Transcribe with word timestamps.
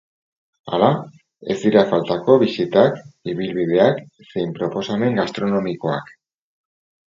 Hala, 0.77 0.87
ez 1.55 1.57
dira 1.65 1.83
faltako, 1.91 2.37
bisitak, 2.45 2.97
ibilbideak 3.35 4.01
zein 4.33 4.57
proposamen 4.59 5.23
gastronomikoak. 5.23 6.13